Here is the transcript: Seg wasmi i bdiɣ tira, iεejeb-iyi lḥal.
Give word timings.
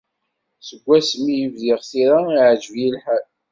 Seg 0.67 0.81
wasmi 0.87 1.35
i 1.45 1.47
bdiɣ 1.53 1.79
tira, 1.89 2.19
iεejeb-iyi 2.29 2.89
lḥal. 2.95 3.25